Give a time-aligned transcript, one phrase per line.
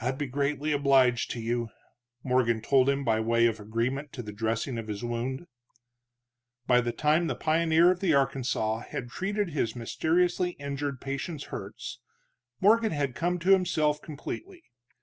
[0.00, 1.68] "I'd be greatly obliged to you,"
[2.22, 5.46] Morgan told him, by way of agreement to the dressing of his wound.
[6.66, 12.00] By the time the pioneer of the Arkansas had treated his mysteriously injured patient's hurts,
[12.62, 14.62] Morgan had come to himself completely.